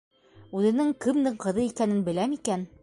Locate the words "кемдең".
1.05-1.37